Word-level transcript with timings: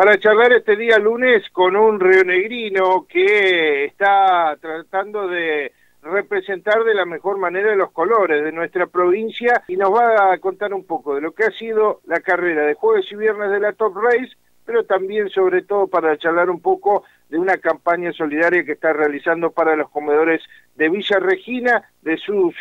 para 0.00 0.18
charlar 0.18 0.50
este 0.54 0.76
día 0.76 0.98
lunes 0.98 1.42
con 1.52 1.76
un 1.76 2.00
rionegrino 2.00 3.06
que 3.06 3.84
está 3.84 4.56
tratando 4.58 5.28
de 5.28 5.72
representar 6.00 6.84
de 6.84 6.94
la 6.94 7.04
mejor 7.04 7.36
manera 7.36 7.76
los 7.76 7.90
colores 7.90 8.42
de 8.42 8.50
nuestra 8.50 8.86
provincia 8.86 9.62
y 9.68 9.76
nos 9.76 9.92
va 9.92 10.32
a 10.32 10.38
contar 10.38 10.72
un 10.72 10.86
poco 10.86 11.14
de 11.14 11.20
lo 11.20 11.32
que 11.32 11.44
ha 11.44 11.50
sido 11.50 12.00
la 12.06 12.20
carrera 12.20 12.64
de 12.64 12.72
jueves 12.72 13.12
y 13.12 13.16
viernes 13.16 13.50
de 13.50 13.60
la 13.60 13.74
Top 13.74 13.94
Race, 13.94 14.32
pero 14.64 14.84
también 14.84 15.28
sobre 15.28 15.60
todo 15.64 15.86
para 15.86 16.16
charlar 16.16 16.48
un 16.48 16.62
poco 16.62 17.04
de 17.28 17.38
una 17.38 17.58
campaña 17.58 18.10
solidaria 18.14 18.64
que 18.64 18.72
está 18.72 18.94
realizando 18.94 19.50
para 19.50 19.76
los 19.76 19.90
comedores 19.90 20.40
de 20.76 20.88
Villa 20.88 21.18
Regina, 21.18 21.90
de 22.00 22.16
su 22.16 22.54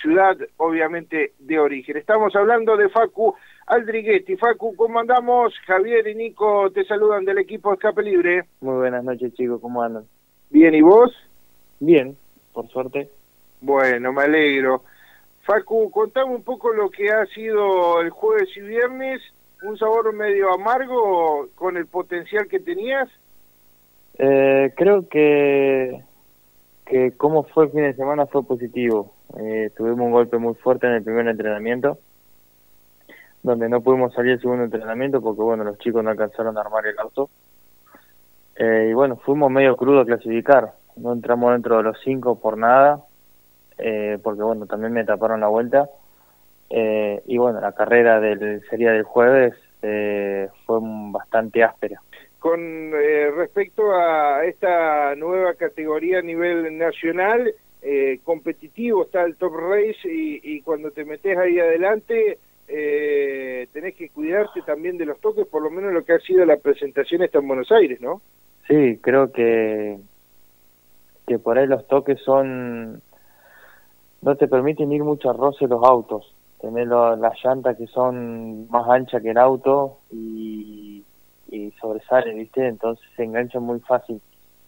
ciudad, 0.00 0.38
obviamente 0.56 1.34
de 1.40 1.58
origen. 1.58 1.98
Estamos 1.98 2.34
hablando 2.34 2.78
de 2.78 2.88
Facu 2.88 3.36
Aldriguetti. 3.70 4.36
Facu, 4.36 4.74
¿cómo 4.74 4.98
andamos? 4.98 5.54
Javier 5.64 6.08
y 6.08 6.16
Nico 6.16 6.70
te 6.72 6.84
saludan 6.84 7.24
del 7.24 7.38
equipo 7.38 7.72
Escape 7.72 8.02
Libre. 8.02 8.42
Muy 8.60 8.78
buenas 8.78 9.04
noches 9.04 9.32
chicos, 9.34 9.60
¿cómo 9.60 9.80
andan? 9.80 10.04
Bien, 10.50 10.74
¿y 10.74 10.80
vos? 10.82 11.12
Bien, 11.78 12.16
por 12.52 12.66
suerte. 12.68 13.08
Bueno, 13.60 14.12
me 14.12 14.22
alegro. 14.22 14.82
Facu, 15.42 15.88
contame 15.92 16.34
un 16.34 16.42
poco 16.42 16.72
lo 16.72 16.90
que 16.90 17.12
ha 17.12 17.24
sido 17.26 18.00
el 18.00 18.10
jueves 18.10 18.48
y 18.56 18.60
viernes, 18.60 19.22
un 19.62 19.78
sabor 19.78 20.12
medio 20.14 20.52
amargo 20.52 21.48
con 21.54 21.76
el 21.76 21.86
potencial 21.86 22.48
que 22.48 22.58
tenías. 22.58 23.08
Eh, 24.18 24.74
creo 24.76 25.08
que 25.08 26.02
que 26.86 27.12
cómo 27.16 27.44
fue 27.44 27.66
el 27.66 27.70
fin 27.70 27.82
de 27.82 27.94
semana 27.94 28.26
fue 28.26 28.42
positivo. 28.42 29.14
Eh, 29.38 29.70
tuvimos 29.76 30.00
un 30.00 30.10
golpe 30.10 30.38
muy 30.38 30.54
fuerte 30.54 30.88
en 30.88 30.94
el 30.94 31.04
primer 31.04 31.28
entrenamiento, 31.28 32.00
donde 33.42 33.68
no 33.68 33.80
pudimos 33.80 34.12
salir 34.12 34.32
el 34.32 34.40
segundo 34.40 34.64
entrenamiento 34.64 35.20
porque 35.20 35.40
bueno 35.40 35.64
los 35.64 35.78
chicos 35.78 36.04
no 36.04 36.10
alcanzaron 36.10 36.56
a 36.56 36.60
armar 36.60 36.86
el 36.86 36.98
auto. 36.98 37.30
Eh, 38.56 38.88
y 38.90 38.92
bueno, 38.92 39.16
fuimos 39.16 39.50
medio 39.50 39.76
crudo 39.76 40.00
a 40.00 40.06
clasificar. 40.06 40.74
No 40.96 41.12
entramos 41.12 41.52
dentro 41.52 41.78
de 41.78 41.82
los 41.82 41.98
cinco 42.04 42.38
por 42.38 42.58
nada, 42.58 43.00
eh, 43.78 44.18
porque 44.22 44.42
bueno, 44.42 44.66
también 44.66 44.92
me 44.92 45.04
taparon 45.04 45.40
la 45.40 45.48
vuelta. 45.48 45.88
Eh, 46.68 47.22
y 47.26 47.38
bueno, 47.38 47.60
la 47.60 47.72
carrera 47.72 48.20
del 48.20 48.62
sería 48.68 48.92
del 48.92 49.04
jueves 49.04 49.54
eh, 49.82 50.48
fue 50.66 50.78
bastante 50.82 51.64
áspera. 51.64 52.02
Con 52.38 52.60
eh, 52.94 53.30
respecto 53.34 53.92
a 53.92 54.44
esta 54.44 55.14
nueva 55.14 55.54
categoría 55.54 56.18
a 56.18 56.22
nivel 56.22 56.76
nacional, 56.76 57.52
eh, 57.82 58.20
competitivo 58.24 59.04
está 59.04 59.22
el 59.24 59.36
Top 59.36 59.54
Race 59.54 60.00
y, 60.04 60.40
y 60.42 60.60
cuando 60.60 60.90
te 60.90 61.04
metes 61.04 61.36
ahí 61.36 61.58
adelante 61.58 62.38
eh, 62.72 63.68
tenés 63.72 63.96
que 63.96 64.10
cuidarte 64.10 64.62
también 64.62 64.96
de 64.96 65.06
los 65.06 65.20
toques, 65.20 65.46
por 65.46 65.62
lo 65.62 65.70
menos 65.70 65.92
lo 65.92 66.04
que 66.04 66.12
ha 66.12 66.20
sido 66.20 66.44
la 66.44 66.56
presentación 66.56 67.22
está 67.22 67.38
en 67.38 67.48
Buenos 67.48 67.72
Aires, 67.72 68.00
¿no? 68.00 68.22
Sí, 68.68 68.98
creo 69.02 69.32
que 69.32 69.98
que 71.26 71.38
por 71.38 71.58
ahí 71.58 71.66
los 71.66 71.86
toques 71.88 72.20
son 72.22 73.02
no 74.22 74.36
te 74.36 74.48
permiten 74.48 74.92
ir 74.92 75.02
mucho 75.02 75.30
a 75.30 75.32
roce 75.32 75.66
los 75.66 75.82
autos, 75.82 76.34
tener 76.60 76.86
las 76.86 77.44
llantas 77.44 77.76
que 77.76 77.86
son 77.86 78.68
más 78.68 78.88
anchas 78.88 79.22
que 79.22 79.30
el 79.30 79.38
auto 79.38 79.98
y 80.12 81.04
y 81.50 81.72
sobresale, 81.80 82.32
¿viste? 82.34 82.66
Entonces 82.66 83.04
se 83.16 83.24
engancha 83.24 83.58
muy 83.58 83.80
fácil 83.80 84.20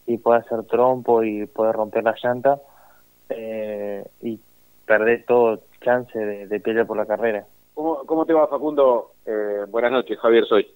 y 0.05 0.17
puede 0.17 0.39
hacer 0.39 0.63
trompo 0.63 1.23
y 1.23 1.45
puede 1.45 1.71
romper 1.71 2.03
la 2.03 2.15
llanta 2.21 2.59
eh, 3.29 4.05
y 4.21 4.39
perder 4.85 5.23
todo 5.25 5.61
chance 5.81 6.17
de, 6.17 6.47
de 6.47 6.59
pelear 6.59 6.85
por 6.85 6.97
la 6.97 7.05
carrera. 7.05 7.45
¿Cómo, 7.73 8.05
cómo 8.05 8.25
te 8.25 8.33
va, 8.33 8.47
Facundo? 8.47 9.11
Eh, 9.25 9.65
buenas 9.69 9.91
noches, 9.91 10.19
Javier 10.19 10.45
soy. 10.45 10.67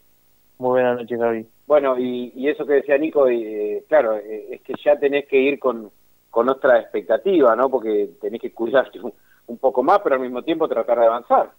Muy 0.57 0.69
buenas 0.71 0.97
noches, 0.99 1.19
Javi. 1.19 1.45
Bueno, 1.67 1.97
y, 1.99 2.31
y 2.35 2.49
eso 2.49 2.65
que 2.65 2.73
decía 2.73 2.97
Nico, 2.97 3.27
eh, 3.27 3.83
claro, 3.87 4.17
eh, 4.17 4.47
es 4.51 4.61
que 4.61 4.73
ya 4.83 4.97
tenés 4.97 5.27
que 5.27 5.37
ir 5.37 5.59
con, 5.59 5.91
con 6.29 6.49
otra 6.49 6.79
expectativa, 6.79 7.55
¿no? 7.55 7.69
Porque 7.69 8.09
tenés 8.21 8.41
que 8.41 8.51
cuidarte 8.51 8.99
un, 8.99 9.13
un 9.47 9.57
poco 9.57 9.83
más, 9.83 9.99
pero 10.03 10.15
al 10.15 10.21
mismo 10.21 10.41
tiempo 10.41 10.67
tratar 10.67 10.99
de 10.99 11.05
avanzar. 11.05 11.51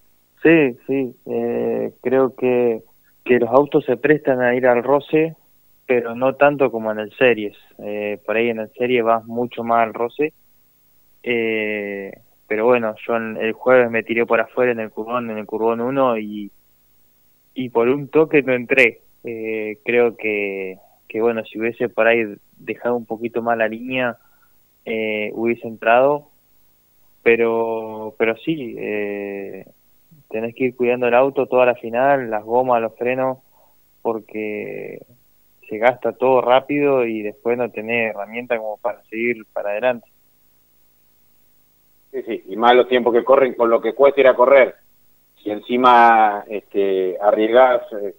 Sí, 0.42 0.76
sí, 0.86 1.16
eh, 1.26 1.92
creo 2.00 2.34
que 2.34 2.82
que 3.28 3.38
los 3.38 3.50
autos 3.50 3.84
se 3.84 3.98
prestan 3.98 4.40
a 4.40 4.54
ir 4.54 4.66
al 4.66 4.82
roce, 4.82 5.36
pero 5.86 6.14
no 6.14 6.34
tanto 6.36 6.70
como 6.70 6.90
en 6.90 6.98
el 6.98 7.12
series. 7.16 7.54
Eh, 7.78 8.18
por 8.24 8.36
ahí 8.36 8.48
en 8.48 8.60
el 8.60 8.72
serie 8.72 9.02
vas 9.02 9.22
mucho 9.26 9.62
más 9.62 9.82
al 9.82 9.92
roce. 9.92 10.32
Eh, 11.22 12.10
pero 12.48 12.64
bueno, 12.64 12.94
yo 13.06 13.14
el 13.16 13.52
jueves 13.52 13.90
me 13.90 14.02
tiré 14.02 14.24
por 14.24 14.40
afuera 14.40 14.72
en 14.72 14.80
el 14.80 14.90
curvón, 14.90 15.30
en 15.30 15.36
el 15.36 15.46
curvón 15.46 15.82
1 15.82 16.18
y, 16.18 16.50
y 17.54 17.68
por 17.68 17.88
un 17.90 18.08
toque 18.08 18.42
no 18.42 18.54
entré. 18.54 19.02
Eh, 19.22 19.78
creo 19.84 20.16
que, 20.16 20.78
que 21.06 21.20
bueno, 21.20 21.44
si 21.44 21.58
hubiese 21.60 21.90
por 21.90 22.06
ahí 22.06 22.24
dejado 22.56 22.96
un 22.96 23.04
poquito 23.04 23.42
más 23.42 23.58
la 23.58 23.68
línea, 23.68 24.16
eh, 24.86 25.30
hubiese 25.34 25.68
entrado. 25.68 26.30
Pero, 27.22 28.14
pero 28.16 28.34
sí, 28.38 28.74
eh, 28.78 29.66
tenés 30.30 30.54
que 30.54 30.64
ir 30.64 30.76
cuidando 30.76 31.06
el 31.06 31.14
auto 31.14 31.46
toda 31.46 31.66
la 31.66 31.74
final, 31.74 32.30
las 32.30 32.44
gomas, 32.44 32.80
los 32.80 32.96
frenos, 32.96 33.38
porque 34.00 35.02
se 35.68 35.76
gasta 35.76 36.12
todo 36.12 36.40
rápido 36.40 37.04
y 37.04 37.20
después 37.20 37.58
no 37.58 37.70
tenés 37.70 38.14
herramienta 38.14 38.56
como 38.56 38.78
para 38.78 39.02
seguir 39.04 39.44
para 39.52 39.70
adelante. 39.70 40.08
Sí, 42.10 42.22
sí, 42.22 42.44
y 42.48 42.56
más 42.56 42.74
los 42.74 42.88
tiempos 42.88 43.12
que 43.12 43.24
corren 43.24 43.54
con 43.54 43.68
lo 43.68 43.80
que 43.80 43.94
cuesta 43.94 44.20
ir 44.20 44.28
a 44.28 44.34
correr. 44.34 44.76
Si 45.42 45.50
encima 45.50 46.44
este, 46.48 47.18
arriesgas 47.20 47.82
eh, 47.92 48.14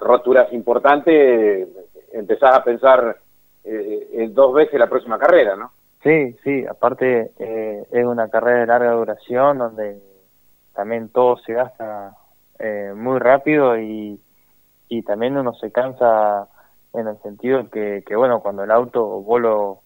roturas 0.00 0.52
importantes, 0.52 1.68
empezás 2.12 2.56
a 2.56 2.64
pensar 2.64 3.18
eh, 3.64 4.08
en 4.12 4.34
dos 4.34 4.54
veces 4.54 4.78
la 4.78 4.88
próxima 4.88 5.18
carrera, 5.18 5.56
¿no? 5.56 5.72
Sí, 6.02 6.36
sí, 6.44 6.64
aparte 6.66 7.32
eh, 7.38 7.86
es 7.90 8.04
una 8.04 8.28
carrera 8.28 8.60
de 8.60 8.66
larga 8.66 8.92
duración 8.92 9.58
donde 9.58 10.00
también 10.74 11.08
todo 11.08 11.36
se 11.38 11.54
gasta 11.54 12.14
eh, 12.58 12.92
muy 12.94 13.18
rápido 13.18 13.78
y, 13.78 14.20
y 14.88 15.02
también 15.02 15.36
uno 15.36 15.52
se 15.54 15.72
cansa 15.72 16.48
en 16.92 17.08
el 17.08 17.18
sentido 17.22 17.68
que, 17.70 18.02
que 18.06 18.16
bueno, 18.16 18.40
cuando 18.40 18.64
el 18.64 18.70
auto 18.70 19.04
vos 19.04 19.40
lo, 19.40 19.80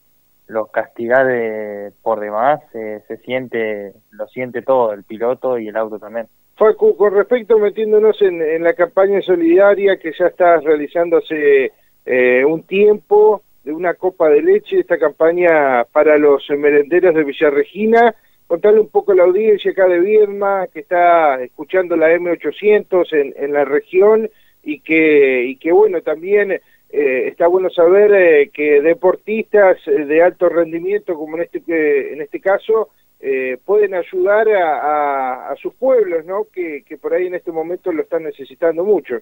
lo 0.50 0.66
castigás 0.66 1.26
de, 1.26 1.92
por 2.02 2.20
demás, 2.20 2.60
se 2.72 3.16
siente, 3.24 3.92
lo 4.10 4.26
siente 4.28 4.62
todo, 4.62 4.92
el 4.92 5.04
piloto 5.04 5.58
y 5.58 5.68
el 5.68 5.76
auto 5.76 5.98
también. 5.98 6.26
Facu, 6.56 6.96
con 6.96 7.14
respecto 7.14 7.58
metiéndonos 7.58 8.20
en, 8.20 8.42
en 8.42 8.62
la 8.62 8.74
campaña 8.74 9.22
solidaria 9.22 9.96
que 9.96 10.12
ya 10.18 10.26
estás 10.26 10.62
realizando 10.62 11.18
hace 11.18 11.72
eh, 12.04 12.44
un 12.44 12.64
tiempo, 12.64 13.42
de 13.64 13.72
una 13.72 13.94
copa 13.94 14.28
de 14.28 14.42
leche, 14.42 14.80
esta 14.80 14.98
campaña 14.98 15.84
para 15.84 16.18
los 16.18 16.48
merenderos 16.50 17.14
de 17.14 17.24
Villarregina, 17.24 18.14
contarle 18.46 18.80
un 18.80 18.88
poco 18.88 19.12
a 19.12 19.14
la 19.14 19.24
audiencia 19.24 19.70
acá 19.70 19.86
de 19.86 20.00
Viedma, 20.00 20.66
que 20.66 20.80
está 20.80 21.42
escuchando 21.42 21.96
la 21.96 22.10
M800 22.10 23.12
en, 23.12 23.34
en 23.36 23.52
la 23.52 23.64
región 23.64 24.28
y 24.62 24.80
que, 24.80 25.44
y 25.44 25.56
que 25.56 25.72
bueno, 25.72 26.02
también 26.02 26.60
eh, 26.92 27.28
está 27.28 27.46
bueno 27.46 27.70
saber 27.70 28.12
eh, 28.12 28.50
que 28.52 28.80
deportistas 28.80 29.78
de 29.86 30.22
alto 30.22 30.48
rendimiento, 30.48 31.14
como 31.14 31.36
en 31.36 31.44
este, 31.44 32.12
en 32.12 32.20
este 32.20 32.40
caso, 32.40 32.88
eh, 33.20 33.58
pueden 33.64 33.94
ayudar 33.94 34.48
a, 34.48 34.78
a, 34.78 35.52
a, 35.52 35.56
sus 35.56 35.74
pueblos, 35.74 36.24
¿no? 36.24 36.46
Que, 36.52 36.82
que 36.84 36.96
por 36.96 37.12
ahí 37.12 37.26
en 37.26 37.34
este 37.34 37.52
momento 37.52 37.92
lo 37.92 38.02
están 38.02 38.22
necesitando 38.22 38.82
mucho. 38.82 39.18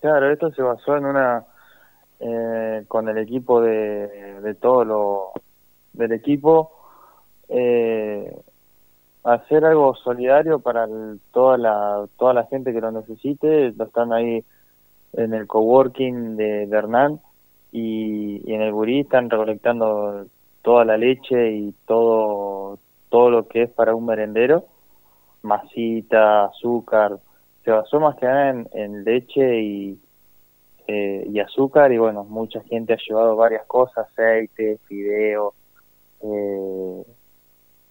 Claro, 0.00 0.30
esto 0.30 0.50
se 0.52 0.62
basó 0.62 0.96
en 0.96 1.06
una, 1.06 1.44
eh, 2.20 2.84
con 2.88 3.08
el 3.08 3.18
equipo 3.18 3.60
de, 3.60 4.40
de 4.40 4.54
todo 4.54 4.84
lo, 4.84 5.32
del 5.92 6.12
equipo, 6.12 6.70
eh, 7.48 8.32
hacer 9.24 9.64
algo 9.64 9.94
solidario 9.96 10.60
para 10.60 10.86
toda 11.32 11.56
la 11.58 12.06
toda 12.18 12.34
la 12.34 12.44
gente 12.44 12.72
que 12.72 12.80
lo 12.80 12.92
necesite 12.92 13.72
lo 13.72 13.84
están 13.84 14.12
ahí 14.12 14.44
en 15.16 15.34
el 15.34 15.46
coworking 15.46 16.36
de, 16.36 16.66
de 16.66 16.76
Hernán 16.76 17.20
y, 17.72 18.52
en 18.52 18.62
el 18.62 18.72
Burí 18.72 19.00
están 19.00 19.30
recolectando 19.30 20.26
toda 20.62 20.84
la 20.84 20.96
leche 20.96 21.52
y 21.52 21.74
todo 21.86 22.78
todo 23.08 23.30
lo 23.30 23.46
que 23.46 23.62
es 23.62 23.70
para 23.70 23.94
un 23.94 24.06
merendero 24.06 24.64
masita 25.42 26.46
azúcar 26.46 27.18
se 27.64 27.70
basó 27.70 28.00
más 28.00 28.16
que 28.16 28.26
nada 28.26 28.64
en, 28.72 29.04
leche 29.04 29.60
y 29.60 29.98
eh, 30.86 31.26
y 31.30 31.40
azúcar 31.40 31.92
y 31.92 31.98
bueno 31.98 32.24
mucha 32.24 32.60
gente 32.64 32.92
ha 32.92 32.96
llevado 32.96 33.36
varias 33.36 33.64
cosas 33.66 34.06
aceite 34.08 34.78
fideos 34.86 35.54
eh, 36.22 37.04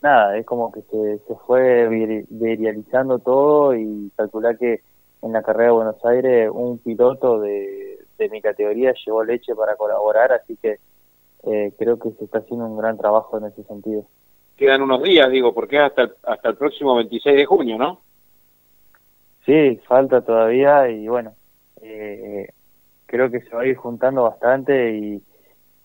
nada, 0.04 0.38
es 0.38 0.46
como 0.46 0.72
que 0.72 0.82
se, 0.82 1.20
se 1.20 1.36
fue 1.48 1.88
viralizando 2.30 3.20
todo 3.20 3.76
y 3.76 4.12
calcular 4.16 4.58
que 4.58 4.82
en 5.24 5.32
la 5.32 5.42
carrera 5.42 5.70
de 5.70 5.76
Buenos 5.76 6.06
Aires 6.06 6.50
un 6.54 6.78
piloto 6.80 7.40
de, 7.40 8.00
de 8.18 8.30
mi 8.30 8.42
categoría 8.42 8.94
llevó 9.06 9.24
leche 9.24 9.56
para 9.56 9.76
colaborar, 9.76 10.34
así 10.34 10.58
que 10.62 10.80
eh, 11.44 11.74
creo 11.78 11.98
que 11.98 12.12
se 12.12 12.26
está 12.26 12.40
haciendo 12.40 12.66
un 12.66 12.78
gran 12.78 12.98
trabajo 12.98 13.38
en 13.38 13.46
ese 13.46 13.64
sentido. 13.64 14.06
Quedan 14.58 14.82
unos 14.82 15.02
días, 15.02 15.30
digo, 15.32 15.54
porque 15.54 15.78
es 15.78 15.84
hasta 15.84 16.04
el, 16.04 16.14
hasta 16.24 16.50
el 16.50 16.58
próximo 16.58 16.96
26 16.96 17.38
de 17.38 17.46
junio, 17.46 17.78
¿no? 17.78 18.02
Sí, 19.46 19.80
falta 19.88 20.22
todavía 20.22 20.90
y 20.90 21.08
bueno, 21.08 21.34
eh, 21.82 22.48
creo 23.06 23.30
que 23.30 23.42
se 23.42 23.56
va 23.56 23.64
a 23.64 23.68
ir 23.68 23.76
juntando 23.76 24.24
bastante 24.24 24.96
y, 24.96 25.22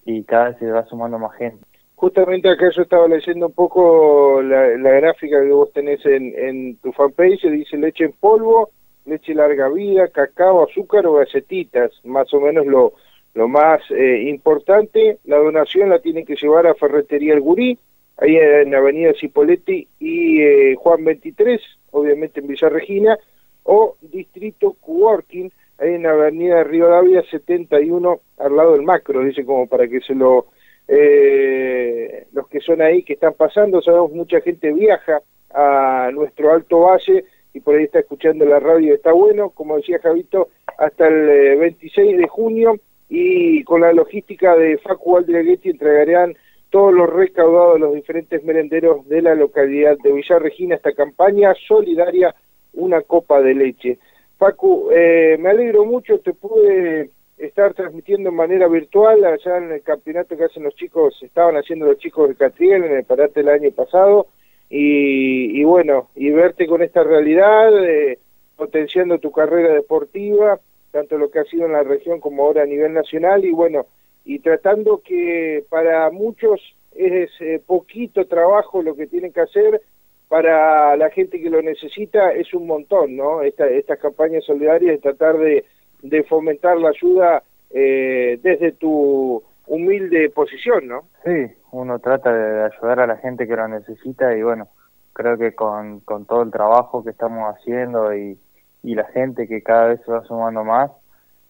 y 0.04 0.22
cada 0.24 0.50
vez 0.50 0.58
se 0.58 0.70
va 0.70 0.84
sumando 0.86 1.18
más 1.18 1.36
gente. 1.36 1.64
Justamente 1.96 2.48
acá 2.48 2.70
yo 2.74 2.82
estaba 2.82 3.08
leyendo 3.08 3.46
un 3.46 3.52
poco 3.52 4.40
la, 4.42 4.68
gráfica 4.76 5.40
que 5.42 5.50
vos 5.50 5.72
tenés 5.72 6.04
en, 6.06 6.32
en 6.36 6.76
tu 6.76 6.92
fanpage, 6.92 7.50
dice 7.50 7.76
leche 7.76 8.04
en 8.04 8.12
polvo, 8.12 8.70
leche 9.08 9.34
larga 9.34 9.68
vida, 9.68 10.08
cacao, 10.08 10.64
azúcar 10.64 11.06
o 11.06 11.14
galletitas, 11.14 11.92
más 12.04 12.32
o 12.34 12.40
menos 12.40 12.66
lo, 12.66 12.92
lo 13.34 13.48
más 13.48 13.80
eh, 13.90 14.22
importante. 14.28 15.18
La 15.24 15.38
donación 15.38 15.90
la 15.90 16.00
tienen 16.00 16.26
que 16.26 16.36
llevar 16.36 16.66
a 16.66 16.74
Ferretería 16.74 17.34
El 17.34 17.40
Gurí, 17.40 17.78
ahí 18.18 18.36
en 18.36 18.74
Avenida 18.74 19.12
Cipoletti 19.18 19.86
y 19.98 20.42
eh, 20.42 20.74
Juan 20.76 21.04
23, 21.04 21.60
obviamente 21.92 22.40
en 22.40 22.48
Villa 22.48 22.68
Regina, 22.68 23.18
o 23.62 23.96
Distrito 24.00 24.76
Coworking, 24.80 25.50
ahí 25.78 25.94
en 25.94 26.06
Avenida 26.06 26.64
Río 26.64 26.88
Davia 26.88 27.22
71, 27.30 28.20
al 28.38 28.56
lado 28.56 28.72
del 28.72 28.82
macro, 28.82 29.24
dice 29.24 29.44
como 29.44 29.66
para 29.66 29.86
que 29.88 30.00
se 30.00 30.14
lo 30.14 30.46
eh, 30.88 32.26
los 32.32 32.48
que 32.48 32.60
son 32.60 32.80
ahí, 32.80 33.02
que 33.02 33.12
están 33.12 33.34
pasando, 33.34 33.82
sabemos 33.82 34.10
mucha 34.12 34.40
gente 34.40 34.72
viaja 34.72 35.20
a 35.52 36.10
nuestro 36.12 36.52
Alto 36.52 36.80
Valle 36.80 37.24
y 37.52 37.60
por 37.60 37.76
ahí 37.76 37.84
está 37.84 38.00
escuchando 38.00 38.44
la 38.44 38.60
radio, 38.60 38.94
está 38.94 39.12
bueno, 39.12 39.50
como 39.50 39.76
decía 39.76 39.98
Javito, 40.00 40.48
hasta 40.76 41.08
el 41.08 41.58
26 41.58 42.14
eh, 42.14 42.16
de 42.16 42.28
junio 42.28 42.76
y 43.08 43.64
con 43.64 43.80
la 43.80 43.92
logística 43.92 44.54
de 44.54 44.78
Facu 44.78 45.16
Aldreghetti 45.16 45.70
entregarán 45.70 46.36
todos 46.70 46.92
los 46.92 47.08
recaudados 47.08 47.74
de 47.74 47.80
los 47.80 47.94
diferentes 47.94 48.44
merenderos 48.44 49.08
de 49.08 49.22
la 49.22 49.34
localidad 49.34 49.96
de 50.02 50.12
Villa 50.12 50.38
Regina 50.38 50.76
esta 50.76 50.92
campaña 50.92 51.54
solidaria 51.66 52.34
Una 52.74 53.00
Copa 53.00 53.40
de 53.40 53.54
Leche. 53.54 53.98
Facu, 54.36 54.90
eh, 54.92 55.36
me 55.40 55.48
alegro 55.48 55.84
mucho, 55.86 56.18
te 56.18 56.34
pude 56.34 57.10
estar 57.38 57.72
transmitiendo 57.72 58.30
de 58.30 58.36
manera 58.36 58.68
virtual 58.68 59.24
allá 59.24 59.58
en 59.58 59.72
el 59.72 59.82
campeonato 59.82 60.36
que 60.36 60.44
hacen 60.44 60.64
los 60.64 60.74
chicos, 60.74 61.18
estaban 61.22 61.56
haciendo 61.56 61.86
los 61.86 61.98
chicos 61.98 62.28
de 62.28 62.34
Catriel 62.34 62.84
en 62.84 62.92
el 62.92 63.04
parate 63.04 63.40
el 63.40 63.48
año 63.48 63.70
pasado 63.70 64.26
y, 64.70 65.64
bueno, 65.64 66.08
y 66.14 66.30
verte 66.30 66.66
con 66.66 66.82
esta 66.82 67.02
realidad, 67.02 67.84
eh, 67.84 68.18
potenciando 68.56 69.18
tu 69.18 69.30
carrera 69.32 69.72
deportiva, 69.72 70.60
tanto 70.90 71.16
lo 71.16 71.30
que 71.30 71.38
ha 71.38 71.44
sido 71.44 71.66
en 71.66 71.72
la 71.72 71.82
región 71.82 72.20
como 72.20 72.44
ahora 72.44 72.62
a 72.62 72.66
nivel 72.66 72.92
nacional 72.92 73.44
y 73.44 73.52
bueno, 73.52 73.86
y 74.24 74.40
tratando 74.40 75.00
que 75.04 75.64
para 75.70 76.10
muchos 76.10 76.60
es 76.94 77.30
eh, 77.40 77.62
poquito 77.64 78.26
trabajo 78.26 78.82
lo 78.82 78.94
que 78.94 79.06
tienen 79.06 79.32
que 79.32 79.40
hacer, 79.40 79.80
para 80.28 80.94
la 80.96 81.08
gente 81.08 81.40
que 81.40 81.48
lo 81.48 81.62
necesita 81.62 82.32
es 82.32 82.52
un 82.52 82.66
montón, 82.66 83.16
¿no? 83.16 83.40
Esta, 83.40 83.66
estas 83.66 83.98
campañas 83.98 84.44
solidarias 84.44 85.00
tratar 85.00 85.38
de 85.38 85.64
de 86.02 86.22
fomentar 86.24 86.78
la 86.78 86.90
ayuda 86.90 87.42
eh, 87.70 88.38
desde 88.42 88.72
tu 88.72 89.42
humilde 89.68 90.30
posición, 90.30 90.88
¿no? 90.88 91.08
Sí, 91.24 91.54
uno 91.70 91.98
trata 91.98 92.32
de 92.32 92.64
ayudar 92.64 93.00
a 93.00 93.06
la 93.06 93.16
gente 93.18 93.46
que 93.46 93.56
lo 93.56 93.68
necesita 93.68 94.36
y 94.36 94.42
bueno, 94.42 94.68
creo 95.12 95.36
que 95.36 95.54
con, 95.54 96.00
con 96.00 96.24
todo 96.26 96.42
el 96.42 96.50
trabajo 96.50 97.04
que 97.04 97.10
estamos 97.10 97.54
haciendo 97.54 98.14
y, 98.14 98.38
y 98.82 98.94
la 98.94 99.04
gente 99.06 99.46
que 99.46 99.62
cada 99.62 99.88
vez 99.88 100.00
se 100.04 100.12
va 100.12 100.24
sumando 100.24 100.64
más, 100.64 100.90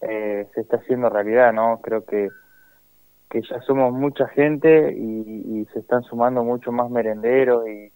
eh, 0.00 0.46
se 0.54 0.60
está 0.60 0.76
haciendo 0.76 1.08
realidad, 1.08 1.52
¿no? 1.52 1.80
Creo 1.82 2.04
que, 2.04 2.28
que 3.30 3.42
ya 3.42 3.60
somos 3.62 3.92
mucha 3.92 4.26
gente 4.28 4.92
y, 4.96 5.60
y 5.60 5.64
se 5.72 5.80
están 5.80 6.02
sumando 6.02 6.42
mucho 6.44 6.72
más 6.72 6.90
merenderos 6.90 7.68
y, 7.68 7.92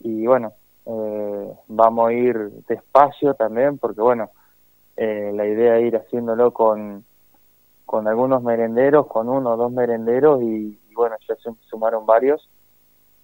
y 0.00 0.26
bueno, 0.26 0.52
eh, 0.86 1.52
vamos 1.68 2.08
a 2.08 2.12
ir 2.12 2.36
despacio 2.68 3.34
también 3.34 3.78
porque 3.78 4.00
bueno, 4.00 4.30
eh, 4.96 5.30
la 5.34 5.46
idea 5.46 5.78
es 5.78 5.86
ir 5.86 5.96
haciéndolo 5.96 6.52
con, 6.52 7.04
con 7.90 8.06
algunos 8.06 8.40
merenderos, 8.44 9.08
con 9.08 9.28
uno 9.28 9.54
o 9.54 9.56
dos 9.56 9.72
merenderos 9.72 10.40
y, 10.42 10.78
bueno, 10.94 11.16
ya 11.28 11.34
se 11.34 11.50
sumaron 11.68 12.06
varios. 12.06 12.48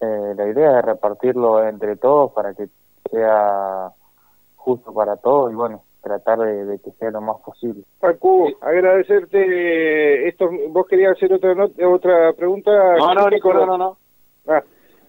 Eh, 0.01 0.35
la 0.37 0.49
idea 0.49 0.81
es 0.81 0.85
repartirlo 0.85 1.63
entre 1.63 1.95
todos 1.95 2.33
para 2.33 2.53
que 2.53 2.67
sea 3.09 3.93
justo 4.57 4.93
para 4.93 5.19
todos 5.19 5.53
y 5.53 5.55
bueno, 5.55 5.85
tratar 6.03 6.41
de, 6.41 6.81
que 6.81 6.91
sea 6.99 7.13
lo 7.13 7.21
más 7.21 7.37
posible. 7.43 7.85
Paco, 8.01 8.49
agradecerte 8.61 10.27
esto, 10.27 10.51
vos 10.71 10.85
querías 10.89 11.13
hacer 11.13 11.33
otra 11.33 11.55
otra 11.87 12.33
pregunta. 12.33 12.73
No, 12.99 13.15
no, 13.15 13.31
Nico, 13.31 13.55
no, 13.55 13.67
no, 13.67 13.79
no. 13.79 13.99
Ah, 14.49 14.65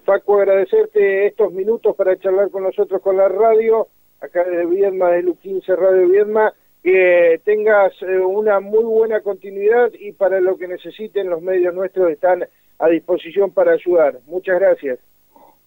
Paco, 0.06 0.38
agradecerte 0.38 1.26
estos 1.26 1.52
minutos 1.52 1.96
para 1.96 2.16
charlar 2.20 2.52
con 2.52 2.62
nosotros 2.62 3.02
con 3.02 3.18
la 3.18 3.28
radio 3.28 3.88
acá 4.22 4.44
desde 4.44 4.68
Viedma, 4.68 5.10
de 5.10 5.24
Lu15 5.24 5.76
Radio 5.76 6.10
Viedma, 6.10 6.54
que 6.88 7.42
tengas 7.44 7.92
eh, 8.02 8.18
una 8.18 8.62
muy 8.62 8.86
buena 8.86 9.20
continuidad 9.20 9.92
y 10.00 10.14
para 10.14 10.40
lo 10.40 10.58
que 10.58 10.70
necesiten 10.70 11.30
los 11.30 11.42
medios 11.42 11.74
nuestros 11.74 12.10
están 12.10 12.46
a 12.80 12.88
disposición 12.88 13.52
para 13.52 13.74
ayudar. 13.74 14.20
Muchas 14.26 14.58
gracias. 14.58 14.98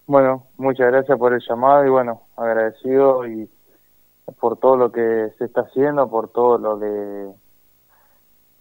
Bueno, 0.07 0.47
muchas 0.57 0.87
gracias 0.87 1.19
por 1.19 1.31
el 1.35 1.41
llamado 1.47 1.85
y 1.85 1.89
bueno, 1.91 2.23
agradecido 2.35 3.27
y 3.27 3.47
por 4.39 4.57
todo 4.57 4.75
lo 4.77 4.91
que 4.91 5.27
se 5.37 5.45
está 5.45 5.61
haciendo, 5.61 6.09
por 6.09 6.29
todo 6.29 6.57
lo 6.57 6.79
que 6.79 7.27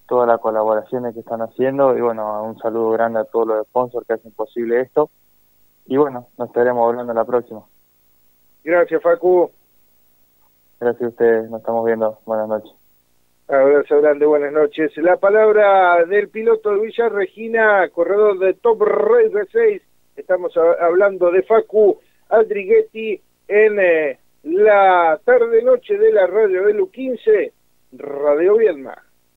todas 0.06 0.28
las 0.28 0.38
colaboraciones 0.38 1.14
que 1.14 1.20
están 1.20 1.40
haciendo 1.40 1.96
y 1.96 2.02
bueno, 2.02 2.44
un 2.44 2.58
saludo 2.58 2.90
grande 2.90 3.20
a 3.20 3.24
todos 3.24 3.46
los 3.46 3.66
sponsors 3.68 4.06
que 4.06 4.12
hacen 4.12 4.32
posible 4.32 4.82
esto 4.82 5.08
y 5.86 5.96
bueno, 5.96 6.26
nos 6.36 6.48
estaremos 6.48 6.86
hablando 6.86 7.14
la 7.14 7.24
próxima. 7.24 7.62
Gracias, 8.62 9.02
Facu. 9.02 9.50
Gracias 10.80 11.02
a 11.02 11.08
ustedes, 11.08 11.50
nos 11.50 11.60
estamos 11.60 11.84
viendo. 11.84 12.18
Buenas 12.24 12.48
noches. 12.48 12.72
Abrazo 13.48 14.00
grande, 14.00 14.24
buenas 14.26 14.52
noches. 14.52 14.96
La 14.96 15.16
palabra 15.16 16.04
del 16.06 16.28
piloto 16.28 16.70
de 16.70 16.80
Villa 16.80 17.08
Regina, 17.08 17.88
corredor 17.90 18.38
de 18.38 18.54
Top 18.54 18.80
Race 18.80 19.48
6. 19.52 19.82
Estamos 20.16 20.56
hablando 20.56 21.30
de 21.30 21.42
Facu 21.42 21.98
Aldriguetti 22.28 23.20
en 23.48 23.78
eh, 23.80 24.18
la 24.44 25.20
tarde-noche 25.24 25.98
de 25.98 26.12
la 26.12 26.26
radio 26.26 26.64
de 26.64 26.74
Lu 26.74 26.90
15, 26.90 27.52
Radio 27.92 28.56
Viedma. 28.56 28.96